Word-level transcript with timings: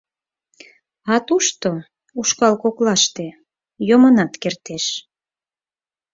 А 1.13 1.15
тушто, 1.27 1.69
ушкал 2.19 2.53
коклаште, 2.63 3.25
йомынат 3.87 4.33
кертеш. 4.41 4.85